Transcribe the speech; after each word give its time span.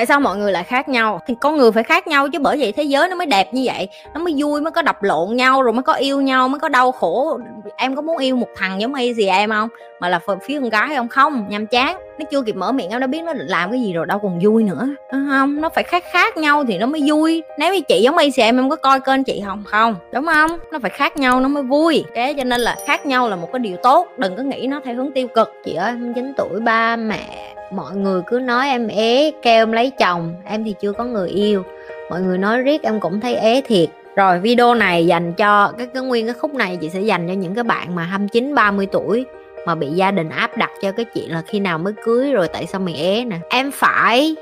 tại 0.00 0.06
sao 0.06 0.20
mọi 0.20 0.36
người 0.36 0.52
lại 0.52 0.64
khác 0.64 0.88
nhau? 0.88 1.20
Thì 1.26 1.34
con 1.40 1.56
người 1.56 1.72
phải 1.72 1.82
khác 1.82 2.06
nhau 2.06 2.28
chứ, 2.28 2.38
bởi 2.38 2.56
vậy 2.60 2.72
thế 2.72 2.82
giới 2.82 3.08
nó 3.08 3.16
mới 3.16 3.26
đẹp 3.26 3.54
như 3.54 3.62
vậy. 3.66 3.88
Nó 4.14 4.20
mới 4.20 4.34
vui, 4.38 4.60
mới 4.60 4.70
có 4.70 4.82
đập 4.82 5.02
lộn 5.02 5.36
nhau, 5.36 5.62
rồi 5.62 5.72
mới 5.72 5.82
có 5.82 5.92
yêu 5.92 6.20
nhau, 6.20 6.48
mới 6.48 6.60
có 6.60 6.68
đau 6.68 6.92
khổ. 6.92 7.38
Em 7.76 7.96
có 7.96 8.02
muốn 8.02 8.18
yêu 8.18 8.36
một 8.36 8.48
thằng 8.56 8.80
giống 8.80 8.94
y 8.94 9.14
gì 9.14 9.26
em 9.26 9.50
không? 9.50 9.68
Mà 10.00 10.08
là 10.08 10.18
phần 10.18 10.38
phía 10.42 10.60
con 10.60 10.68
gái 10.68 10.96
không? 10.96 11.08
Không 11.08 11.46
nhằm 11.48 11.66
chán. 11.66 11.98
Nó 12.18 12.24
chưa 12.30 12.42
kịp 12.42 12.56
mở 12.56 12.72
miệng 12.72 12.90
em 12.90 13.00
đã 13.00 13.06
biết 13.06 13.22
nó 13.22 13.32
định 13.32 13.46
làm 13.46 13.70
cái 13.70 13.80
gì 13.80 13.92
rồi, 13.92 14.06
đâu 14.06 14.18
còn 14.18 14.38
vui 14.42 14.62
nữa. 14.62 14.88
Đúng 15.12 15.28
không? 15.30 15.60
Nó 15.60 15.68
phải 15.68 15.84
khác 15.84 16.04
khác 16.12 16.36
nhau 16.36 16.64
thì 16.68 16.78
nó 16.78 16.86
mới 16.86 17.02
vui. 17.06 17.42
Nếu 17.58 17.74
như 17.74 17.80
chị 17.80 18.00
giống 18.02 18.18
y 18.18 18.30
em 18.36 18.58
em 18.58 18.70
có 18.70 18.76
coi 18.76 19.00
kênh 19.00 19.24
chị 19.24 19.42
không? 19.46 19.64
Không. 19.66 19.94
Đúng 20.12 20.26
không? 20.26 20.50
Nó 20.72 20.78
phải 20.78 20.90
khác 20.90 21.16
nhau, 21.16 21.40
nó 21.40 21.48
mới 21.48 21.62
vui. 21.62 22.04
Thế 22.14 22.34
cho 22.36 22.44
nên 22.44 22.60
là 22.60 22.76
khác 22.86 23.06
nhau 23.06 23.28
là 23.28 23.36
một 23.36 23.48
cái 23.52 23.60
điều 23.60 23.76
tốt. 23.76 24.08
Đừng 24.16 24.36
có 24.36 24.42
nghĩ 24.42 24.66
nó 24.66 24.80
theo 24.84 24.94
hướng 24.94 25.12
tiêu 25.12 25.28
cực. 25.28 25.52
Chị 25.64 25.74
ơi 25.74 25.92
chín 26.14 26.32
tuổi, 26.36 26.60
ba 26.60 26.96
mẹ 26.96 27.49
mọi 27.70 27.96
người 27.96 28.22
cứ 28.26 28.38
nói 28.38 28.68
em 28.68 28.88
ế 28.88 29.32
kêu 29.42 29.62
em 29.62 29.72
lấy 29.72 29.90
chồng 29.90 30.34
em 30.44 30.64
thì 30.64 30.74
chưa 30.80 30.92
có 30.92 31.04
người 31.04 31.28
yêu. 31.28 31.62
Mọi 32.10 32.20
người 32.20 32.38
nói 32.38 32.58
riết 32.58 32.82
em 32.82 33.00
cũng 33.00 33.20
thấy 33.20 33.34
ế 33.34 33.62
thiệt. 33.66 33.88
Rồi 34.16 34.38
video 34.38 34.74
này 34.74 35.06
dành 35.06 35.32
cho 35.32 35.72
cái, 35.78 35.86
cái 35.94 36.02
nguyên 36.02 36.26
cái 36.26 36.34
khúc 36.34 36.54
này 36.54 36.78
chị 36.80 36.90
sẽ 36.90 37.00
dành 37.00 37.28
cho 37.28 37.34
những 37.34 37.54
cái 37.54 37.64
bạn 37.64 37.94
mà 37.94 38.02
29 38.02 38.54
30 38.54 38.86
tuổi 38.86 39.26
mà 39.66 39.74
bị 39.74 39.86
gia 39.86 40.10
đình 40.10 40.28
áp 40.28 40.56
đặt 40.56 40.70
cho 40.82 40.92
cái 40.92 41.04
chuyện 41.14 41.32
là 41.32 41.42
khi 41.46 41.60
nào 41.60 41.78
mới 41.78 41.92
cưới 42.04 42.32
rồi 42.32 42.48
tại 42.48 42.66
sao 42.66 42.80
mày 42.80 42.94
ế 42.94 43.24
nè. 43.24 43.36
Em 43.50 43.70
phải 43.70 44.36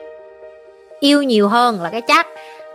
yêu 1.00 1.22
nhiều 1.22 1.48
hơn 1.48 1.82
là 1.82 1.90
cái 1.90 2.00
chắc 2.00 2.26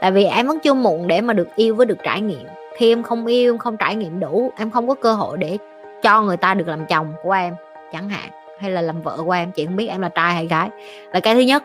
tại 0.01 0.11
vì 0.11 0.23
em 0.23 0.47
vẫn 0.47 0.59
chưa 0.59 0.73
muộn 0.73 1.07
để 1.07 1.21
mà 1.21 1.33
được 1.33 1.47
yêu 1.55 1.75
với 1.75 1.85
được 1.85 1.97
trải 2.03 2.21
nghiệm. 2.21 2.47
Khi 2.77 2.91
em 2.91 3.03
không 3.03 3.25
yêu 3.25 3.53
em 3.53 3.57
không 3.57 3.77
trải 3.77 3.95
nghiệm 3.95 4.19
đủ 4.19 4.51
em 4.57 4.71
không 4.71 4.87
có 4.87 4.93
cơ 4.93 5.13
hội 5.13 5.37
để 5.37 5.57
cho 6.03 6.21
người 6.21 6.37
ta 6.37 6.53
được 6.53 6.67
làm 6.67 6.85
chồng 6.85 7.13
của 7.23 7.31
em 7.31 7.53
chẳng 7.93 8.09
hạn 8.09 8.42
hay 8.59 8.71
là 8.71 8.81
làm 8.81 9.01
vợ 9.01 9.17
của 9.25 9.31
em, 9.31 9.51
chị 9.51 9.65
không 9.65 9.75
biết, 9.75 9.87
em 9.87 10.01
là 10.01 10.09
trai 10.09 10.33
hay 10.33 10.47
gái. 10.47 10.69
Là 11.13 11.19
cái 11.19 11.35
thứ 11.35 11.39
nhất. 11.39 11.63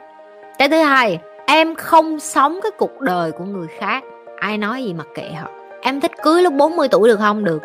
Cái 0.59 0.69
thứ 0.69 0.77
hai, 0.77 1.19
em 1.47 1.75
không 1.75 2.21
sống 2.21 2.61
cái 2.62 2.73
cuộc 2.79 3.01
đời 3.01 3.33
của 3.33 3.45
người 3.45 3.67
khác. 3.79 4.05
Ai 4.41 4.59
nói 4.59 4.85
gì 4.85 4.95
mặc 4.95 5.07
kệ 5.15 5.31
họ. 5.41 5.49
Em 5.83 6.01
thích 6.01 6.12
cưới 6.23 6.43
lúc 6.43 6.53
40 6.53 6.89
tuổi 6.89 7.09
được 7.09 7.17
không? 7.17 7.45
Được. 7.45 7.62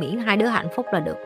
Miễn 0.00 0.18
hai 0.18 0.36
đứa 0.36 0.46
hạnh 0.46 0.68
phúc 0.74 0.86
là 0.92 1.00
được. 1.00 1.16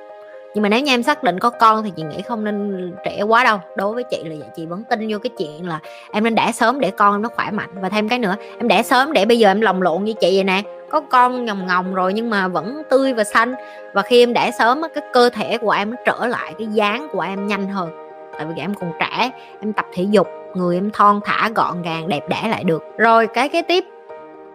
Nhưng 0.54 0.62
mà 0.62 0.68
nếu 0.68 0.80
như 0.80 0.92
em 0.92 1.02
xác 1.02 1.22
định 1.22 1.38
có 1.38 1.50
con 1.50 1.82
thì 1.82 1.92
chị 1.96 2.02
nghĩ 2.02 2.22
không 2.22 2.44
nên 2.44 2.92
trẻ 3.04 3.22
quá 3.22 3.44
đâu. 3.44 3.58
Đối 3.76 3.94
với 3.94 4.04
chị 4.04 4.24
là 4.24 4.36
vậy. 4.38 4.48
Chị 4.56 4.66
vẫn 4.66 4.84
tin 4.90 5.08
vô 5.10 5.18
cái 5.18 5.30
chuyện 5.38 5.68
là 5.68 5.78
em 6.12 6.24
nên 6.24 6.34
đẻ 6.34 6.52
sớm 6.52 6.80
để 6.80 6.90
con 6.90 7.22
nó 7.22 7.28
khỏe 7.28 7.50
mạnh. 7.50 7.70
Và 7.74 7.88
thêm 7.88 8.08
cái 8.08 8.18
nữa, 8.18 8.36
em 8.58 8.68
đẻ 8.68 8.82
sớm 8.82 9.12
để 9.12 9.24
bây 9.24 9.38
giờ 9.38 9.50
em 9.50 9.60
lồng 9.60 9.82
lộn 9.82 10.04
như 10.04 10.12
chị 10.12 10.36
vậy 10.36 10.44
nè 10.44 10.62
có 10.92 11.00
con 11.00 11.44
ngồng 11.44 11.66
ngồng 11.66 11.94
rồi 11.94 12.12
nhưng 12.12 12.30
mà 12.30 12.48
vẫn 12.48 12.82
tươi 12.90 13.12
và 13.12 13.24
xanh. 13.24 13.54
Và 13.94 14.02
khi 14.02 14.22
em 14.22 14.32
đẻ 14.32 14.50
sớm 14.58 14.82
cái 14.94 15.04
cơ 15.12 15.30
thể 15.30 15.58
của 15.58 15.70
em 15.70 15.90
nó 15.90 15.96
trở 16.06 16.26
lại, 16.26 16.54
cái 16.58 16.66
dáng 16.66 17.08
của 17.12 17.20
em 17.20 17.46
nhanh 17.46 17.68
hơn. 17.68 17.90
Tại 18.32 18.46
vì 18.46 18.62
em 18.62 18.74
còn 18.74 18.92
trẻ, 19.00 19.30
em 19.60 19.72
tập 19.72 19.86
thể 19.92 20.02
dục, 20.10 20.28
người 20.54 20.76
em 20.76 20.90
thon 20.90 21.20
thả, 21.24 21.48
gọn 21.54 21.82
gàng, 21.82 22.08
đẹp 22.08 22.28
đẽ 22.28 22.48
lại 22.50 22.64
được. 22.64 22.82
Rồi 22.98 23.26
cái 23.26 23.48
cái 23.48 23.62
tiếp 23.62 23.84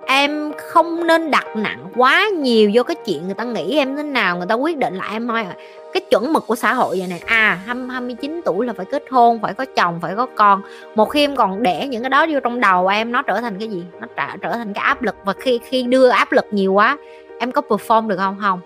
em 0.08 0.52
không 0.58 1.08
nên 1.08 1.32
đặt 1.32 1.46
nặng 1.56 1.90
quá 1.96 2.30
nhiều 2.38 2.72
vô 2.74 2.84
cái 2.84 2.96
chuyện 3.06 3.26
người 3.26 3.34
ta 3.34 3.44
nghĩ 3.44 3.78
em 3.78 3.96
thế 3.96 4.04
nào 4.04 4.38
người 4.38 4.48
ta 4.48 4.56
quyết 4.56 4.78
định 4.78 4.96
là 4.96 5.10
em 5.12 5.28
thôi 5.28 5.44
à. 5.44 5.56
cái 5.94 6.02
chuẩn 6.10 6.34
mực 6.34 6.48
của 6.48 6.56
xã 6.56 6.74
hội 6.74 6.96
vậy 7.00 7.08
này 7.08 7.22
à 7.26 7.60
29 7.66 8.42
tuổi 8.46 8.66
là 8.66 8.74
phải 8.74 8.86
kết 8.86 9.04
hôn 9.10 9.40
phải 9.42 9.54
có 9.54 9.66
chồng 9.76 10.00
phải 10.02 10.16
có 10.16 10.28
con. 10.36 10.62
Một 10.96 11.06
khi 11.06 11.24
em 11.24 11.36
còn 11.36 11.64
để 11.64 11.88
những 11.88 12.04
cái 12.04 12.10
đó 12.10 12.26
vô 12.30 12.40
trong 12.44 12.60
đầu 12.60 12.88
em 12.88 13.12
nó 13.12 13.22
trở 13.22 13.42
thành 13.42 13.60
cái 13.60 13.68
gì? 13.68 13.84
Nó 14.02 14.08
trở, 14.16 14.38
trở 14.42 14.52
thành 14.52 14.74
cái 14.74 14.84
áp 14.84 15.02
lực. 15.02 15.16
Và 15.26 15.34
khi 15.34 15.60
khi 15.64 15.84
đưa 15.84 16.10
áp 16.10 16.32
lực 16.32 16.46
nhiều 16.52 16.74
quá 16.74 16.98
em 17.40 17.52
có 17.52 17.62
perform 17.70 18.08
được 18.08 18.18
không? 18.18 18.38
Không. 18.42 18.60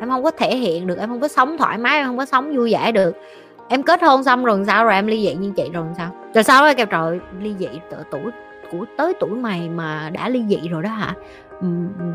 Em 0.00 0.10
không 0.10 0.22
có 0.22 0.30
thể 0.30 0.56
hiện 0.56 0.86
được 0.86 0.98
em 0.98 1.08
không 1.08 1.20
có 1.20 1.28
sống 1.28 1.58
thoải 1.58 1.78
mái 1.78 1.96
em 1.96 2.06
không 2.06 2.18
có 2.18 2.24
sống 2.24 2.56
vui 2.56 2.72
vẻ 2.72 2.92
được. 2.92 3.16
Em 3.68 3.82
kết 3.82 4.02
hôn 4.02 4.24
xong 4.24 4.44
rồi 4.44 4.64
sao? 4.66 4.84
Rồi 4.84 4.94
em 4.94 5.06
ly 5.06 5.26
dị 5.26 5.34
như 5.34 5.52
chị 5.56 5.70
rồi 5.72 5.84
sao? 5.96 6.10
Rồi 6.34 6.44
sao 6.44 6.62
ấy 6.62 6.74
kêu 6.74 6.86
trời 6.86 7.20
ly 7.40 7.54
dị 7.58 7.68
tự 7.90 7.96
tuổi 8.10 8.30
của 8.78 8.84
tới 8.96 9.12
tuổi 9.20 9.30
mày 9.30 9.68
mà 9.68 10.10
đã 10.12 10.28
ly 10.28 10.44
dị 10.48 10.68
rồi 10.68 10.82
đó 10.82 10.90
hả? 10.90 11.14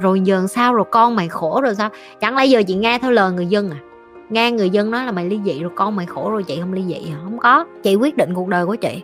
Rồi 0.01 0.21
giờ 0.21 0.47
sao 0.47 0.73
rồi 0.73 0.85
con 0.91 1.15
mày 1.15 1.27
khổ 1.27 1.61
rồi 1.61 1.75
sao? 1.75 1.89
Chẳng 2.19 2.37
lẽ 2.37 2.45
giờ 2.45 2.63
chị 2.67 2.75
nghe 2.75 2.99
theo 2.99 3.11
lời 3.11 3.31
người 3.31 3.45
dân 3.45 3.71
à? 3.71 3.77
Nghe 4.29 4.51
người 4.51 4.69
dân 4.69 4.91
nói 4.91 5.05
là 5.05 5.11
mày 5.11 5.25
ly 5.25 5.39
dị 5.45 5.61
rồi 5.61 5.71
con 5.75 5.95
mày 5.95 6.05
khổ 6.05 6.31
rồi, 6.31 6.43
chị 6.43 6.59
không 6.59 6.73
ly 6.73 6.83
dị 6.87 7.09
hả? 7.09 7.17
không 7.23 7.37
có. 7.37 7.65
Chị 7.83 7.95
quyết 7.95 8.17
định 8.17 8.33
cuộc 8.33 8.47
đời 8.47 8.65
của 8.65 8.75
chị. 8.75 9.01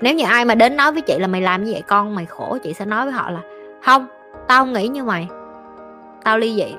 Nếu 0.00 0.14
như 0.14 0.24
ai 0.24 0.44
mà 0.44 0.54
đến 0.54 0.76
nói 0.76 0.92
với 0.92 1.02
chị 1.02 1.18
là 1.18 1.26
mày 1.26 1.40
làm 1.40 1.64
như 1.64 1.72
vậy, 1.72 1.82
con 1.88 2.14
mày 2.14 2.26
khổ, 2.26 2.58
chị 2.62 2.74
sẽ 2.74 2.84
nói 2.84 3.04
với 3.04 3.12
họ 3.12 3.30
là, 3.30 3.40
không, 3.84 4.06
tao 4.48 4.64
không 4.64 4.72
nghĩ 4.72 4.88
như 4.88 5.04
mày. 5.04 5.28
Tao 6.24 6.38
ly 6.38 6.54
dị. 6.54 6.74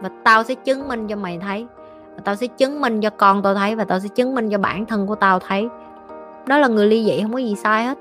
Và 0.00 0.10
tao 0.24 0.42
sẽ 0.42 0.54
chứng 0.54 0.88
minh 0.88 1.08
cho 1.08 1.16
mày 1.16 1.38
thấy. 1.38 1.66
Và 2.14 2.22
tao 2.24 2.34
sẽ 2.34 2.46
chứng 2.46 2.80
minh 2.80 3.00
cho 3.00 3.10
con 3.10 3.42
tao 3.42 3.54
thấy. 3.54 3.76
Và 3.76 3.84
tao 3.84 4.00
sẽ 4.00 4.08
chứng 4.08 4.34
minh 4.34 4.50
cho 4.50 4.58
bản 4.58 4.86
thân 4.86 5.06
của 5.06 5.14
tao 5.14 5.38
thấy. 5.38 5.68
Đó 6.46 6.58
là 6.58 6.68
người 6.68 6.86
ly 6.86 7.04
dị, 7.04 7.22
không 7.22 7.32
có 7.32 7.38
gì 7.38 7.54
sai 7.56 7.84
hết 7.84 7.98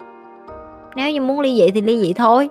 nếu 0.96 1.12
như 1.12 1.22
muốn 1.22 1.40
ly 1.40 1.56
dị 1.56 1.72
thì 1.72 1.82
ly 1.82 2.02
dị 2.02 2.14
thôi. 2.14 2.50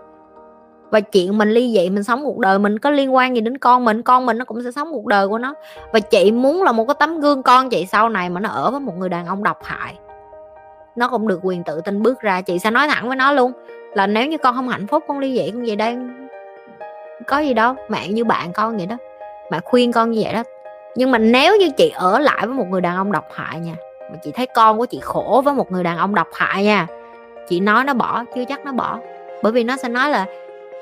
Và 0.91 1.01
chuyện 1.01 1.39
mình 1.39 1.51
ly 1.51 1.75
dị 1.79 1.91
mình 1.91 2.05
sống 2.05 2.25
cuộc 2.25 2.39
đời 2.39 2.59
mình 2.59 2.79
có 2.79 2.91
liên 2.91 3.15
quan 3.15 3.35
gì 3.35 3.41
đến 3.41 3.59
con 3.59 3.85
mình 3.85 4.03
con 4.03 4.27
mình 4.27 4.39
nó 4.39 4.45
cũng 4.45 4.63
sẽ 4.65 4.71
sống 4.71 4.93
cuộc 4.93 5.07
đời 5.07 5.29
của 5.29 5.39
nó. 5.39 5.55
Và 5.93 6.01
chị 6.01 6.33
muốn 6.33 6.63
là 6.63 6.73
một 6.73 6.85
cái 6.85 6.95
tấm 6.99 7.21
gương 7.21 7.43
con 7.43 7.71
chị 7.71 7.87
sau 7.87 8.09
này 8.09 8.31
mà 8.31 8.41
nó 8.41 8.49
ở 8.49 8.71
với 8.71 8.81
một 8.81 8.93
người 8.99 9.09
đàn 9.09 9.27
ông 9.27 9.43
độc 9.43 9.59
hại. 9.65 9.95
Nó 10.97 11.09
cũng 11.09 11.29
được 11.29 11.41
quyền 11.43 11.65
tự 11.65 11.81
tin 11.81 12.03
bước 12.03 12.21
ra. 12.21 12.41
Chị 12.41 12.59
sẽ 12.59 12.71
nói 12.71 12.89
thẳng 12.89 13.09
với 13.09 13.17
nó 13.17 13.33
luôn 13.33 13.53
là 13.95 14.07
nếu 14.07 14.27
như 14.27 14.39
con 14.39 14.55
không 14.55 14.69
hạnh 14.69 14.87
phúc, 14.87 15.05
con 15.09 15.19
ly 15.19 15.39
dị 15.39 15.51
con 15.51 15.65
vậy 15.67 15.77
đây 15.77 15.97
có 17.27 17.39
gì 17.39 17.55
đâu 17.55 17.75
mẹ 17.89 18.09
như 18.09 18.25
bạn 18.25 18.53
con 18.53 18.77
vậy 18.77 18.87
đó. 18.87 18.97
Mẹ 19.51 19.61
khuyên 19.65 19.93
con 19.93 20.11
như 20.11 20.21
vậy 20.25 20.33
đó. 20.33 20.43
Nhưng 20.97 21.11
mà 21.11 21.19
nếu 21.19 21.57
như 21.57 21.71
chị 21.77 21.93
ở 21.95 22.19
lại 22.19 22.47
với 22.47 22.55
một 22.55 22.67
người 22.71 22.81
đàn 22.81 22.97
ông 22.97 23.13
độc 23.13 23.25
hại 23.33 23.61
nha, 23.61 23.75
mà 24.11 24.17
chị 24.23 24.31
thấy 24.35 24.47
con 24.47 24.79
của 24.79 24.87
chị 24.87 25.01
khổ 25.03 25.43
với 25.45 25.55
một 25.55 25.73
người 25.73 25.85
đàn 25.85 25.99
ông 25.99 26.15
độc 26.15 26.29
hại 26.33 26.65
nha 26.65 26.87
chị 27.49 27.61
nói 27.61 27.85
nó 27.85 27.95
bỏ, 27.95 28.25
chưa 28.35 28.45
chắc 28.45 28.65
nó 28.65 28.73
bỏ. 28.73 28.99
Bởi 29.43 29.53
vì 29.53 29.65
nó 29.65 29.77
sẽ 29.77 29.89
nói 29.89 30.11
là 30.11 30.27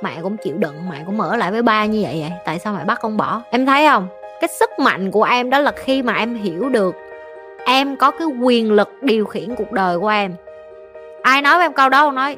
mẹ 0.03 0.19
cũng 0.23 0.37
chịu 0.37 0.55
đựng, 0.59 0.75
mẹ 0.91 1.03
cũng 1.07 1.17
mở 1.17 1.37
lại 1.37 1.51
với 1.51 1.63
ba 1.63 1.85
như 1.85 2.01
vậy 2.03 2.19
vậy. 2.21 2.33
Tại 2.45 2.59
sao 2.59 2.75
mẹ 2.75 2.85
bắt 2.85 2.99
con 3.03 3.17
bỏ? 3.17 3.43
Em 3.51 3.67
thấy 3.67 3.87
không? 3.89 4.09
Cái 4.41 4.49
sức 4.49 4.71
mạnh 4.79 5.11
của 5.11 5.25
em 5.25 5.51
đó 5.51 5.59
là 5.59 5.73
khi 5.73 6.03
mà 6.03 6.15
em 6.15 6.35
hiểu 6.35 6.69
được 6.69 6.97
em 7.67 7.97
có 7.97 8.11
cái 8.11 8.27
quyền 8.27 8.73
lực 8.73 8.89
điều 9.01 9.27
khiển 9.27 9.55
cuộc 9.55 9.73
đời 9.73 9.99
của 9.99 10.09
em. 10.09 10.35
Ai 11.23 11.43
nói 11.43 11.55
với 11.55 11.65
em 11.65 11.73
câu 11.73 11.89
đó 11.89 12.05
không 12.05 12.15
nói, 12.15 12.37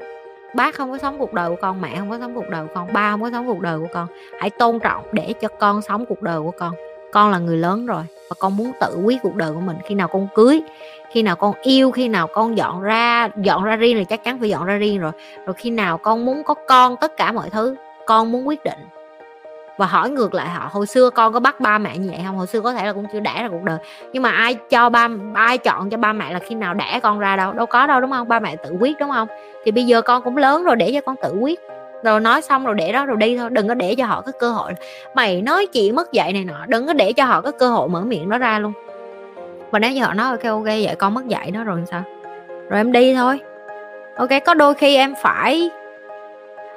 bác 0.55 0.75
không 0.75 0.93
có 0.93 0.99
sống 0.99 1.19
cuộc 1.19 1.33
đời 1.33 1.51
của 1.51 1.57
con, 1.63 1.81
mẹ 1.81 1.97
không 1.99 2.11
có 2.11 2.19
sống 2.21 2.35
cuộc 2.35 2.49
đời 2.51 2.67
của 2.67 2.75
con, 2.75 2.93
ba 2.93 3.11
không 3.11 3.23
có 3.23 3.31
sống 3.33 3.47
cuộc 3.47 3.61
đời 3.61 3.79
của 3.79 3.89
con. 3.93 4.07
Hãy 4.41 4.51
tôn 4.51 4.79
trọng 4.79 5.05
để 5.13 5.35
cho 5.41 5.49
con 5.49 5.83
sống 5.83 6.07
cuộc 6.07 6.23
đời 6.23 6.41
của 6.41 6.51
con. 6.51 6.75
Con 7.13 7.31
là 7.31 7.39
người 7.39 7.57
lớn 7.57 7.87
rồi 7.87 8.03
và 8.31 8.37
con 8.39 8.57
muốn 8.57 8.73
tự 8.81 8.99
quyết 9.05 9.23
cuộc 9.23 9.37
đời 9.37 9.53
của 9.53 9.61
mình. 9.61 9.77
Khi 9.85 9.95
nào 9.95 10.09
con 10.09 10.29
cưới, 10.35 10.63
khi 11.11 11.23
nào 11.23 11.37
con 11.37 11.55
yêu, 11.63 11.91
khi 11.91 12.09
nào 12.09 12.27
con 12.27 12.57
dọn 12.57 12.81
ra 12.81 13.29
dọn 13.37 13.65
ra 13.65 13.77
riêng 13.77 13.97
thì 13.97 14.05
chắc 14.05 14.25
chắn 14.25 14.39
phải 14.41 14.49
dọn 14.49 14.65
ra 14.65 14.77
riêng 14.77 15.01
rồi. 15.01 15.13
Rồi 15.47 15.55
khi 15.55 15.71
nào 15.71 15.99
con 15.99 16.25
muốn 16.25 16.43
có 16.45 16.55
con, 16.55 16.97
tất 16.97 17.17
cả 17.17 17.33
mọi 17.33 17.51
thứ, 17.51 17.77
con 18.07 18.33
muốn 18.33 18.49
quyết 18.49 18.65
định. 18.65 18.79
Và 19.79 19.87
hỏi 19.87 20.11
ngược 20.11 20.35
lại 20.35 20.49
họ, 20.49 20.69
hồi 20.73 20.87
xưa 20.87 21.11
con 21.11 21.33
có 21.33 21.41
bắt 21.41 21.61
ba 21.61 21.79
mẹ 21.79 21.99
như 21.99 22.09
vậy 22.11 22.21
không? 22.27 22.37
Hồi 22.37 22.47
xưa 22.47 22.61
có 22.61 22.73
thể 22.73 22.87
là 22.87 22.93
cũng 22.93 23.07
chưa 23.13 23.21
đẻ 23.21 23.43
ra 23.43 23.49
cuộc 23.49 23.63
đời. 23.63 23.79
Nhưng 24.13 24.23
mà 24.23 24.31
ai 24.31 24.55
cho 24.55 24.89
ba, 24.89 25.09
ai 25.35 25.59
chọn 25.59 25.91
cho 25.91 25.97
ba 25.97 26.13
mẹ 26.13 26.33
là 26.33 26.39
khi 26.39 26.55
nào 26.55 26.75
đẻ 26.75 27.01
con 27.03 27.19
ra 27.19 27.37
đâu? 27.37 27.53
Đâu 27.53 27.67
có 27.67 27.87
đâu, 27.87 28.01
đúng 28.01 28.11
không? 28.11 28.29
Ba 28.29 28.41
mẹ 28.41 28.57
tự 28.57 28.71
quyết, 28.81 28.99
đúng 29.01 29.11
không? 29.11 29.29
Thì 29.65 29.71
bây 29.71 29.85
giờ 29.85 30.03
con 30.03 30.23
cũng 30.23 30.37
lớn 30.37 30.65
rồi, 30.65 30.77
để 30.77 30.91
cho 30.95 31.01
con 31.01 31.17
tự 31.23 31.35
quyết 31.41 31.61
rồi 32.03 32.21
nói 32.21 32.43
xong 32.43 32.65
rồi 32.65 32.75
để 32.75 32.93
đó, 32.93 33.07
rồi 33.07 33.17
đi 33.17 33.37
thôi, 33.37 33.51
đừng 33.51 33.69
có 33.69 33.75
để 33.75 33.95
cho 33.95 34.07
họ 34.07 34.21
cái 34.21 34.33
cơ 34.39 34.51
hội. 34.51 34.73
Mày 35.15 35.43
nói 35.43 35.67
chuyện 35.67 35.97
mất 35.97 36.13
dạy 36.13 36.33
này 36.33 36.45
nọ, 36.45 36.67
đừng 36.69 36.87
có 36.87 36.93
để 36.93 37.13
cho 37.13 37.25
họ 37.25 37.41
cái 37.41 37.53
cơ 37.59 37.69
hội 37.69 37.89
mở 37.89 38.01
miệng 38.01 38.31
đó 38.31 38.39
ra 38.39 38.59
luôn. 38.59 38.73
Và 39.71 39.79
nếu 39.79 39.91
như 39.91 40.03
họ 40.05 40.15
nói 40.15 40.31
ok 40.31 40.45
ok, 40.45 40.65
vậy 40.65 40.95
con 40.99 41.15
mất 41.15 41.27
dạy 41.27 41.51
đó 41.51 41.65
rồi 41.65 41.81
sao? 41.91 42.03
Rồi 42.69 42.81
em 42.81 42.93
đi 42.93 43.15
thôi. 43.15 43.39
Ok, 44.17 44.29
có 44.45 44.55
đôi 44.55 44.75
khi 44.75 44.97
em 44.97 45.15
phải 45.23 45.71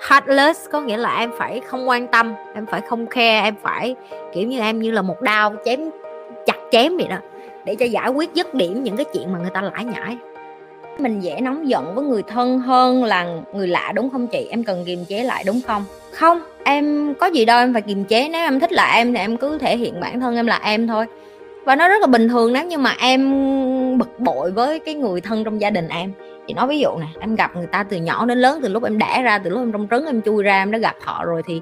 heartless, 0.09 0.69
có 0.71 0.81
nghĩa 0.81 0.97
là 0.97 1.17
em 1.19 1.31
phải 1.37 1.61
không 1.67 1.89
quan 1.89 2.07
tâm, 2.07 2.33
em 2.55 2.65
phải 2.65 2.81
không 2.81 3.07
khe 3.07 3.41
em 3.41 3.55
phải 3.61 3.95
kiểu 4.33 4.47
như 4.47 4.59
em 4.59 4.79
như 4.79 4.91
là 4.91 5.01
một 5.01 5.21
đao 5.21 5.55
chém, 5.65 5.79
chặt 6.45 6.57
chém 6.71 6.97
vậy 6.97 7.07
đó, 7.09 7.17
để 7.65 7.75
cho 7.75 7.85
giải 7.85 8.09
quyết 8.09 8.33
dứt 8.33 8.53
điểm 8.53 8.83
những 8.83 8.97
cái 8.97 9.05
chuyện 9.13 9.33
mà 9.33 9.39
người 9.39 9.49
ta 9.49 9.61
lãi 9.61 9.85
nhãi 9.85 10.17
mình 10.99 11.19
dễ 11.19 11.41
nóng 11.41 11.69
giận 11.69 11.95
với 11.95 12.05
người 12.05 12.23
thân 12.23 12.59
hơn 12.59 13.03
là 13.03 13.25
người 13.53 13.67
lạ, 13.67 13.91
đúng 13.95 14.09
không 14.09 14.27
chị? 14.27 14.47
Em 14.49 14.63
cần 14.63 14.83
kiềm 14.85 15.05
chế 15.05 15.23
lại, 15.23 15.43
đúng 15.47 15.61
không? 15.67 15.85
Không, 16.11 16.41
em 16.63 17.13
có 17.19 17.27
gì 17.27 17.45
đâu 17.45 17.59
em 17.59 17.73
phải 17.73 17.81
kiềm 17.81 18.05
chế. 18.05 18.29
Nếu 18.29 18.41
em 18.41 18.59
thích 18.59 18.71
là 18.71 18.93
em 18.95 19.13
thì 19.13 19.19
em 19.19 19.37
cứ 19.37 19.57
thể 19.57 19.77
hiện 19.77 19.99
bản 19.99 20.19
thân 20.19 20.35
em 20.35 20.47
là 20.47 20.59
em 20.63 20.87
thôi. 20.87 21.05
Và 21.65 21.75
nó 21.75 21.87
rất 21.87 22.01
là 22.01 22.07
bình 22.07 22.29
thường 22.29 22.53
nếu 22.53 22.65
như 22.65 22.77
mà 22.77 22.95
em 22.99 23.31
bực 23.97 24.19
bội 24.19 24.51
với 24.51 24.79
cái 24.79 24.95
người 24.95 25.21
thân 25.21 25.43
trong 25.43 25.61
gia 25.61 25.69
đình 25.69 25.87
em. 25.87 26.11
Thì 26.47 26.53
nói 26.53 26.67
ví 26.67 26.79
dụ 26.79 26.89
nè, 26.99 27.07
em 27.19 27.35
gặp 27.35 27.55
người 27.55 27.67
ta 27.67 27.83
từ 27.83 27.97
nhỏ 27.97 28.25
đến 28.25 28.39
lớn, 28.39 28.59
từ 28.63 28.69
lúc 28.69 28.83
em 28.83 28.97
đẻ 28.97 29.21
ra, 29.23 29.37
từ 29.37 29.49
lúc 29.49 29.59
em 29.59 29.71
trong 29.71 29.87
trứng, 29.91 30.05
em 30.05 30.21
chui 30.21 30.43
ra, 30.43 30.61
em 30.61 30.71
đã 30.71 30.77
gặp 30.77 30.95
họ 31.01 31.25
rồi 31.25 31.41
thì 31.47 31.61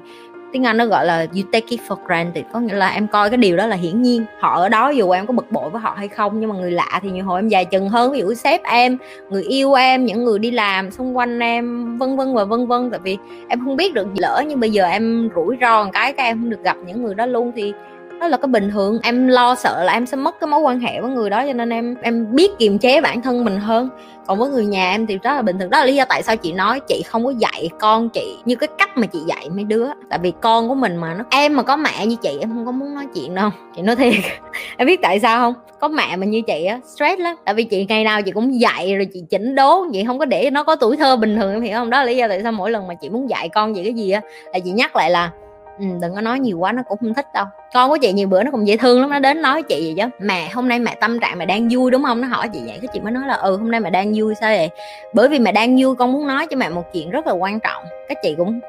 tiếng 0.52 0.66
Anh 0.66 0.76
nó 0.76 0.86
gọi 0.86 1.06
là 1.06 1.18
you 1.18 1.42
take 1.52 1.66
it 1.68 1.80
for 1.88 1.96
granted 2.06 2.44
có 2.52 2.60
nghĩa 2.60 2.74
là 2.74 2.88
em 2.88 3.06
coi 3.06 3.30
cái 3.30 3.36
điều 3.36 3.56
đó 3.56 3.66
là 3.66 3.76
hiển 3.76 4.02
nhiên. 4.02 4.24
Họ 4.40 4.60
ở 4.60 4.68
đó 4.68 4.88
dù 4.88 5.10
em 5.10 5.26
có 5.26 5.32
bực 5.32 5.52
bội 5.52 5.70
với 5.70 5.80
họ 5.80 5.94
hay 5.98 6.08
không, 6.08 6.40
nhưng 6.40 6.50
mà 6.50 6.56
người 6.56 6.70
lạ 6.70 7.00
thì 7.02 7.10
nhiều 7.10 7.24
hồi 7.24 7.38
em 7.38 7.48
dài 7.48 7.64
chừng 7.64 7.88
hơn. 7.88 8.12
Ví 8.12 8.20
dụ 8.20 8.34
sếp 8.34 8.62
em, 8.62 8.98
người 9.30 9.42
yêu 9.42 9.74
em, 9.74 10.04
những 10.04 10.24
người 10.24 10.38
đi 10.38 10.50
làm 10.50 10.90
xung 10.90 11.16
quanh 11.16 11.38
em, 11.38 11.98
vân 11.98 12.16
vân 12.16 12.34
và 12.34 12.44
vân 12.44 12.66
vân. 12.66 12.90
Tại 12.90 13.00
vì 13.02 13.18
em 13.48 13.60
không 13.64 13.76
biết 13.76 13.94
được 13.94 14.06
lỡ 14.16 14.42
nhưng 14.46 14.60
bây 14.60 14.70
giờ 14.70 14.84
em 14.84 15.28
rủi 15.34 15.56
ro 15.60 15.84
một 15.84 15.90
cái 15.92 16.12
các 16.12 16.22
em 16.22 16.38
không 16.38 16.50
được 16.50 16.64
gặp 16.64 16.76
những 16.86 17.02
người 17.02 17.14
đó 17.14 17.26
luôn, 17.26 17.52
thì 17.56 17.72
đó 18.22 18.28
là 18.28 18.36
cái 18.36 18.48
bình 18.48 18.70
thường. 18.70 18.98
Em 19.02 19.28
lo 19.28 19.54
sợ 19.54 19.84
là 19.84 19.92
em 19.92 20.06
sẽ 20.06 20.16
mất 20.16 20.40
cái 20.40 20.48
mối 20.48 20.60
quan 20.60 20.80
hệ 20.80 21.00
với 21.00 21.10
người 21.10 21.30
đó, 21.30 21.44
cho 21.46 21.52
nên 21.52 21.70
em 21.70 21.94
em 22.02 22.34
biết 22.34 22.50
kiềm 22.58 22.78
chế 22.78 23.00
bản 23.00 23.22
thân 23.22 23.44
mình 23.44 23.56
hơn. 23.56 23.88
Còn 24.26 24.38
với 24.38 24.50
người 24.50 24.66
nhà 24.66 24.90
em 24.90 25.06
thì 25.06 25.18
đó 25.22 25.34
là 25.34 25.42
bình 25.42 25.58
thường. 25.58 25.70
Đó 25.70 25.78
là 25.78 25.84
lý 25.84 25.94
do 25.94 26.04
tại 26.04 26.22
sao 26.22 26.36
chị 26.36 26.52
nói 26.52 26.80
chị 26.80 27.02
không 27.06 27.24
có 27.24 27.32
dạy 27.38 27.70
con 27.78 28.08
chị 28.08 28.36
như 28.44 28.56
cái 28.56 28.68
cách 28.78 28.90
mà 28.98 29.06
chị 29.06 29.18
dạy 29.26 29.48
mấy 29.54 29.64
đứa. 29.64 29.86
Tại 30.10 30.18
vì 30.22 30.32
con 30.40 30.68
của 30.68 30.74
mình 30.74 30.96
mà, 30.96 31.14
nó, 31.14 31.24
em 31.30 31.56
mà 31.56 31.62
có 31.62 31.76
mẹ 31.76 32.06
như 32.06 32.16
chị, 32.22 32.38
em 32.40 32.50
không 32.50 32.66
có 32.66 32.72
muốn 32.72 32.94
nói 32.94 33.06
chuyện 33.14 33.34
đâu. 33.34 33.50
Chị 33.76 33.82
nói 33.82 33.96
thiệt. 33.96 34.14
Em 34.76 34.86
biết 34.86 35.02
tại 35.02 35.20
sao 35.20 35.40
không? 35.40 35.54
Có 35.80 35.88
mẹ 35.88 36.16
mà 36.16 36.26
như 36.26 36.42
chị 36.42 36.64
á, 36.64 36.80
stress 36.94 37.20
lắm. 37.20 37.36
Tại 37.44 37.54
vì 37.54 37.64
chị 37.64 37.86
ngày 37.88 38.04
nào 38.04 38.22
chị 38.22 38.30
cũng 38.30 38.60
dạy 38.60 38.94
rồi 38.96 39.08
chị 39.12 39.22
chỉnh 39.30 39.54
đố 39.54 39.84
chị 39.92 40.04
không 40.06 40.18
có 40.18 40.24
để 40.24 40.50
nó 40.50 40.64
có 40.64 40.76
tuổi 40.76 40.96
thơ 40.96 41.16
bình 41.16 41.36
thường, 41.36 41.52
em 41.52 41.62
hiểu 41.62 41.74
không? 41.74 41.90
Đó 41.90 41.98
là 41.98 42.04
lý 42.04 42.16
do 42.16 42.28
tại 42.28 42.42
sao 42.42 42.52
mỗi 42.52 42.70
lần 42.70 42.88
mà 42.88 42.94
chị 42.94 43.08
muốn 43.08 43.30
dạy 43.30 43.48
con 43.48 43.76
gì 43.76 43.84
cái 43.84 43.94
gì 43.94 44.10
á, 44.10 44.20
là 44.52 44.58
chị 44.58 44.70
nhắc 44.70 44.96
lại 44.96 45.10
là 45.10 45.30
ừ, 45.82 45.86
đừng 46.00 46.14
có 46.14 46.20
nói 46.20 46.40
nhiều 46.40 46.58
quá 46.58 46.72
nó 46.72 46.82
cũng 46.88 46.98
không 46.98 47.14
thích 47.14 47.26
đâu. 47.34 47.46
Con 47.74 47.90
của 47.90 47.96
chị 47.96 48.12
nhiều 48.12 48.28
bữa 48.28 48.42
nó 48.42 48.50
cũng 48.50 48.66
dễ 48.66 48.76
thương 48.76 49.00
lắm 49.00 49.10
nó 49.10 49.18
đến 49.18 49.42
nói 49.42 49.62
chị 49.62 49.84
gì 49.84 49.94
chứ 49.96 50.02
mẹ 50.18 50.48
hôm 50.54 50.68
nay 50.68 50.78
mẹ 50.78 50.96
tâm 51.00 51.20
trạng 51.20 51.38
mẹ 51.38 51.46
đang 51.46 51.68
vui 51.70 51.90
đúng 51.90 52.02
không? 52.02 52.20
Nó 52.20 52.28
hỏi 52.28 52.48
chị 52.52 52.60
vậy 52.66 52.78
cái 52.82 52.88
chị 52.92 53.00
mới 53.00 53.12
nói 53.12 53.26
là 53.26 53.34
ừ 53.34 53.56
hôm 53.56 53.70
nay 53.70 53.80
mẹ 53.80 53.90
đang 53.90 54.12
vui 54.16 54.34
sao 54.34 54.50
vậy? 54.50 54.70
Bởi 55.12 55.28
vì 55.28 55.38
mẹ 55.38 55.52
đang 55.52 55.76
vui 55.80 55.94
con 55.96 56.12
muốn 56.12 56.26
nói 56.26 56.46
cho 56.46 56.56
mẹ 56.56 56.68
một 56.68 56.92
chuyện 56.92 57.10
rất 57.10 57.26
là 57.26 57.32
quan 57.32 57.60
trọng. 57.60 57.84
Cái 58.08 58.16
chị 58.22 58.34
cũng 58.38 58.60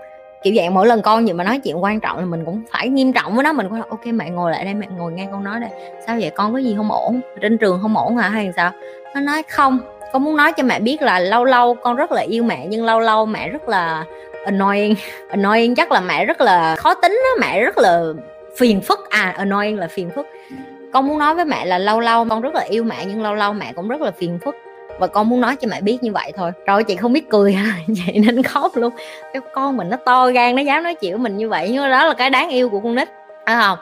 kiểu 0.43 0.53
dạng 0.57 0.73
mỗi 0.73 0.87
lần 0.87 1.01
con 1.01 1.27
gì 1.27 1.33
mà 1.33 1.43
nói 1.43 1.59
chuyện 1.59 1.83
quan 1.83 1.99
trọng 1.99 2.19
là 2.19 2.25
mình 2.25 2.45
cũng 2.45 2.61
phải 2.71 2.89
nghiêm 2.89 3.13
trọng 3.13 3.35
với 3.35 3.43
nó. 3.43 3.53
Mình 3.53 3.69
cũng 3.69 3.79
là 3.79 3.85
ok 3.89 4.05
mẹ 4.05 4.29
ngồi 4.29 4.51
lại 4.51 4.65
đây 4.65 4.73
mẹ 4.73 4.87
ngồi 4.97 5.11
nghe 5.11 5.27
con 5.31 5.43
nói 5.43 5.59
đây. 5.59 5.69
Sao 6.07 6.17
vậy? 6.19 6.31
Con 6.35 6.53
có 6.53 6.59
gì 6.59 6.73
không 6.77 6.91
ổn? 6.91 7.21
Trên 7.41 7.57
trường 7.57 7.79
không 7.81 7.97
ổn 7.97 8.17
hả? 8.17 8.29
Hay 8.29 8.51
sao? 8.55 8.71
Nó 9.15 9.21
nói 9.21 9.43
không 9.49 9.79
con 10.13 10.23
muốn 10.23 10.35
nói 10.35 10.53
cho 10.53 10.63
mẹ 10.63 10.79
biết 10.79 11.01
là 11.01 11.19
lâu 11.19 11.45
lâu 11.45 11.73
con 11.73 11.95
rất 11.95 12.11
là 12.11 12.21
yêu 12.21 12.43
mẹ 12.43 12.65
nhưng 12.69 12.85
lâu 12.85 12.99
lâu 12.99 13.25
mẹ 13.25 13.49
rất 13.49 13.69
là 13.69 14.05
annoying. 14.45 14.95
Annoying 15.29 15.75
chắc 15.75 15.91
là 15.91 15.99
mẹ 15.99 16.25
rất 16.25 16.41
là 16.41 16.75
khó 16.75 16.93
tính 16.93 17.21
á, 17.23 17.29
mẹ 17.41 17.61
rất 17.61 17.77
là 17.77 18.03
phiền 18.57 18.81
phức. 18.81 19.09
À 19.09 19.33
annoying 19.37 19.79
là 19.79 19.87
phiền 19.87 20.09
phức. 20.15 20.27
Con 20.93 21.07
muốn 21.07 21.19
nói 21.19 21.35
với 21.35 21.45
mẹ 21.45 21.65
là 21.65 21.77
lâu 21.77 21.99
lâu 21.99 22.25
con 22.29 22.41
rất 22.41 22.55
là 22.55 22.61
yêu 22.61 22.83
mẹ, 22.83 23.05
nhưng 23.07 23.21
lâu 23.21 23.35
lâu 23.35 23.53
mẹ 23.53 23.73
cũng 23.75 23.87
rất 23.87 24.01
là 24.01 24.11
phiền 24.11 24.39
phức. 24.45 24.55
Và 24.99 25.07
con 25.07 25.29
muốn 25.29 25.41
nói 25.41 25.55
cho 25.55 25.67
mẹ 25.71 25.81
biết 25.81 25.97
như 26.01 26.11
vậy 26.11 26.31
thôi. 26.35 26.51
Rồi 26.65 26.83
chị 26.83 26.95
không 26.95 27.13
biết 27.13 27.29
cười 27.29 27.53
à, 27.53 27.75
vậy 27.87 28.19
nên 28.19 28.43
khóc 28.43 28.77
luôn. 28.77 28.93
Cái 29.33 29.41
con 29.53 29.77
mình 29.77 29.89
nó 29.89 29.97
to 29.97 30.27
gan, 30.27 30.55
nó 30.55 30.61
dám 30.61 30.83
nói 30.83 30.95
chuyện 30.95 31.11
với 31.11 31.19
mình 31.19 31.37
như 31.37 31.49
vậy, 31.49 31.69
nhưng 31.71 31.89
đó 31.91 32.05
là 32.05 32.13
cái 32.13 32.29
đáng 32.29 32.49
yêu 32.49 32.69
của 32.69 32.79
con 32.79 32.95
nít. 32.95 33.09
Phải 33.45 33.55
không? 33.61 33.77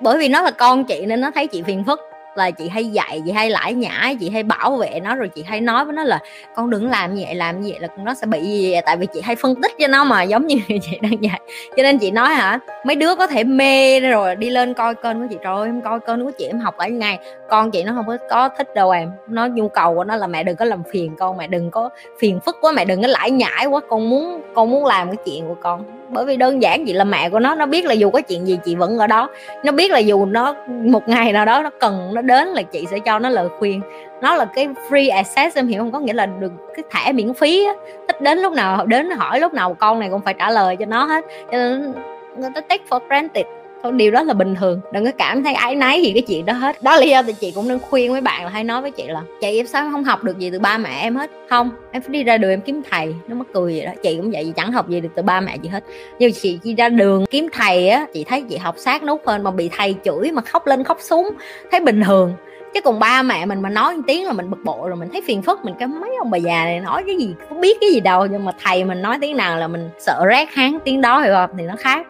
Bởi 0.00 0.18
vì 0.18 0.28
nó 0.28 0.42
là 0.42 0.50
con 0.50 0.84
chị 0.84 1.06
nên 1.06 1.20
nó 1.20 1.30
thấy 1.30 1.46
chị 1.46 1.62
phiền 1.62 1.84
phức 1.84 2.00
là 2.36 2.50
chị 2.50 2.68
hay 2.68 2.84
dạy 2.84 3.22
chị 3.26 3.32
hay 3.32 3.50
lãi 3.50 3.74
nhã 3.74 4.12
chị 4.20 4.30
hay 4.30 4.42
bảo 4.42 4.76
vệ 4.76 5.00
nó 5.02 5.14
rồi 5.14 5.28
chị 5.28 5.42
hay 5.42 5.60
nói 5.60 5.84
với 5.84 5.94
nó 5.94 6.04
là 6.04 6.18
con 6.54 6.70
đừng 6.70 6.90
làm 6.90 7.14
như 7.14 7.22
vậy 7.26 7.34
làm 7.34 7.60
như 7.60 7.70
vậy 7.70 7.80
là 7.80 7.88
nó 8.04 8.14
sẽ 8.14 8.26
bị 8.26 8.40
gì 8.40 8.72
vậy? 8.72 8.82
Tại 8.86 8.96
vì 8.96 9.06
chị 9.14 9.20
hay 9.20 9.36
phân 9.36 9.62
tích 9.62 9.72
cho 9.78 9.86
nó 9.86 10.04
mà 10.04 10.22
giống 10.22 10.46
như 10.46 10.56
chị 10.68 10.98
đang 11.02 11.22
dạy. 11.22 11.40
Cho 11.76 11.82
nên 11.82 11.98
chị 11.98 12.10
nói 12.10 12.34
hả 12.34 12.58
mấy 12.84 12.96
đứa 12.96 13.14
có 13.14 13.26
thể 13.26 13.44
mê 13.44 14.00
rồi 14.00 14.36
đi 14.36 14.50
lên 14.50 14.74
coi 14.74 14.94
kênh 14.94 15.20
của 15.20 15.26
chị 15.30 15.36
rồi 15.42 15.66
em 15.66 15.80
coi 15.80 16.00
kênh 16.00 16.24
của 16.24 16.30
chị 16.38 16.44
em 16.44 16.58
học 16.58 16.74
cả 16.78 16.86
ngày. 16.86 17.18
Con 17.48 17.70
chị 17.70 17.84
nó 17.84 17.92
không 17.92 18.06
có, 18.06 18.16
có 18.30 18.48
thích 18.48 18.74
đâu 18.74 18.90
em. 18.90 19.10
Nó 19.28 19.46
nhu 19.46 19.68
cầu 19.68 19.94
của 19.94 20.04
nó 20.04 20.16
là 20.16 20.26
mẹ 20.26 20.42
đừng 20.42 20.56
có 20.56 20.64
làm 20.64 20.82
phiền 20.92 21.16
con 21.18 21.36
mẹ 21.36 21.46
đừng 21.46 21.70
có 21.70 21.88
phiền 22.18 22.40
phức 22.40 22.56
quá 22.60 22.72
mẹ 22.72 22.84
đừng 22.84 23.02
có 23.02 23.08
lãi 23.08 23.30
nhãi 23.30 23.66
quá 23.66 23.80
con 23.88 24.10
muốn 24.10 24.42
con 24.54 24.70
muốn 24.70 24.86
làm 24.86 25.08
cái 25.08 25.16
chuyện 25.24 25.48
của 25.48 25.56
con 25.62 25.95
bởi 26.10 26.24
vì 26.24 26.36
đơn 26.36 26.62
giản 26.62 26.86
chị 26.86 26.92
là 26.92 27.04
mẹ 27.04 27.30
của 27.30 27.38
nó 27.38 27.54
nó 27.54 27.66
biết 27.66 27.84
là 27.84 27.94
dù 27.94 28.10
có 28.10 28.20
chuyện 28.20 28.46
gì 28.46 28.58
chị 28.64 28.74
vẫn 28.74 28.98
ở 28.98 29.06
đó. 29.06 29.30
Nó 29.64 29.72
biết 29.72 29.90
là 29.90 29.98
dù 29.98 30.26
nó 30.26 30.54
một 30.68 31.08
ngày 31.08 31.32
nào 31.32 31.44
đó 31.44 31.62
nó 31.62 31.70
cần 31.80 32.10
nó 32.14 32.22
đến 32.22 32.48
là 32.48 32.62
chị 32.62 32.86
sẽ 32.90 32.98
cho 32.98 33.18
nó 33.18 33.28
lời 33.28 33.48
khuyên. 33.58 33.80
Nó 34.22 34.34
là 34.34 34.44
cái 34.44 34.68
free 34.88 35.14
access, 35.14 35.56
em 35.56 35.66
hiểu 35.66 35.82
không? 35.82 35.92
Có 35.92 35.98
nghĩa 35.98 36.12
là 36.12 36.26
được 36.26 36.52
cái 36.76 36.84
thẻ 36.90 37.12
miễn 37.12 37.34
phí 37.34 37.66
á. 37.66 37.72
Thích 38.08 38.20
đến 38.20 38.38
lúc 38.38 38.52
nào, 38.52 38.86
đến 38.86 39.10
hỏi 39.10 39.40
lúc 39.40 39.54
nào 39.54 39.74
con 39.74 39.98
này 39.98 40.08
cũng 40.10 40.20
phải 40.20 40.34
trả 40.38 40.50
lời 40.50 40.76
cho 40.76 40.86
nó 40.86 41.04
hết. 41.04 41.24
Cho 41.52 41.58
nên, 41.58 41.92
người 42.38 42.50
ta 42.54 42.60
take 42.60 42.84
for 42.90 43.00
granted 43.08 43.46
thôi, 43.82 43.92
điều 43.92 44.10
đó 44.10 44.22
là 44.22 44.34
bình 44.34 44.54
thường, 44.54 44.80
đừng 44.92 45.04
có 45.04 45.10
cảm 45.18 45.44
thấy 45.44 45.54
ái 45.54 45.74
náy 45.74 46.02
gì 46.02 46.12
cái 46.12 46.22
chuyện 46.22 46.46
đó 46.46 46.52
hết. 46.52 46.82
Đó 46.82 46.94
là 46.94 47.00
lý 47.00 47.10
do 47.10 47.22
thì 47.22 47.32
chị 47.32 47.52
cũng 47.54 47.68
nên 47.68 47.78
khuyên 47.78 48.12
với 48.12 48.20
bạn 48.20 48.44
là 48.44 48.50
hay 48.50 48.64
nói 48.64 48.82
với 48.82 48.90
chị 48.90 49.04
là, 49.06 49.22
chị, 49.40 49.60
em 49.60 49.66
sao 49.66 49.88
không 49.92 50.04
học 50.04 50.24
được 50.24 50.38
gì 50.38 50.50
từ 50.50 50.58
ba 50.58 50.78
mẹ 50.78 50.98
em 51.00 51.16
hết? 51.16 51.30
Không, 51.48 51.70
em 51.92 52.02
phải 52.02 52.10
đi 52.10 52.22
ra 52.22 52.38
đường 52.38 52.50
em 52.50 52.60
kiếm 52.60 52.82
thầy. 52.90 53.14
Nó 53.28 53.36
mắc 53.36 53.46
cười 53.54 53.72
vậy 53.72 53.86
đó. 53.86 53.92
Chị 54.02 54.16
cũng 54.16 54.30
vậy, 54.30 54.44
chị 54.44 54.52
chẳng 54.56 54.72
học 54.72 54.88
gì 54.88 55.00
được 55.00 55.08
từ 55.14 55.22
ba 55.22 55.40
mẹ 55.40 55.56
gì 55.62 55.68
hết. 55.68 55.84
Nhưng 56.18 56.32
chị 56.32 56.58
đi 56.62 56.74
ra 56.74 56.88
đường 56.88 57.26
kiếm 57.26 57.48
thầy 57.52 57.88
á, 57.88 58.06
chị 58.14 58.24
thấy 58.24 58.42
chị 58.48 58.56
học 58.56 58.74
sát 58.78 59.04
nút 59.04 59.22
hơn 59.26 59.42
mà 59.42 59.50
bị 59.50 59.70
thầy 59.76 59.94
chửi 60.04 60.32
mà 60.32 60.42
khóc 60.42 60.66
lên 60.66 60.84
khóc 60.84 60.98
xuống, 61.00 61.30
thấy 61.70 61.80
bình 61.80 62.02
thường. 62.02 62.32
Chứ 62.74 62.80
còn 62.80 62.98
ba 62.98 63.22
mẹ 63.22 63.46
mình 63.46 63.62
mà 63.62 63.68
nói 63.70 63.96
một 63.96 64.02
tiếng 64.06 64.26
là 64.26 64.32
mình 64.32 64.50
bực 64.50 64.64
bội 64.64 64.88
rồi, 64.88 64.96
mình 64.96 65.08
thấy 65.12 65.22
phiền 65.26 65.42
phức, 65.42 65.64
mình 65.64 65.74
cái 65.78 65.88
mấy 65.88 66.10
ông 66.18 66.30
bà 66.30 66.38
già 66.38 66.64
này 66.64 66.80
nói 66.80 67.02
cái 67.06 67.16
gì, 67.16 67.34
không 67.48 67.60
biết 67.60 67.76
cái 67.80 67.90
gì 67.90 68.00
đâu. 68.00 68.26
Nhưng 68.26 68.44
mà 68.44 68.52
thầy 68.64 68.84
mình 68.84 69.02
nói 69.02 69.18
tiếng 69.20 69.36
nào 69.36 69.58
là 69.58 69.68
mình 69.68 69.88
sợ 69.98 70.24
rét 70.28 70.48
hán 70.50 70.78
tiếng 70.84 71.00
đó, 71.00 71.20
hiểu 71.20 71.34
không? 71.34 71.50
Thì 71.58 71.64
nó 71.64 71.74
khác. 71.78 72.06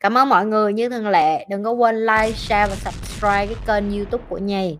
Cảm 0.00 0.18
ơn 0.18 0.28
mọi 0.28 0.46
người 0.46 0.72
như 0.72 0.88
thường 0.88 1.08
lệ. 1.08 1.46
Đừng 1.50 1.64
có 1.64 1.70
quên 1.70 1.96
like, 1.96 2.32
share 2.32 2.74
và 2.74 2.76
subscribe 2.76 3.46
cái 3.46 3.56
kênh 3.66 3.96
youtube 3.96 4.24
của 4.28 4.38
nhì 4.38 4.78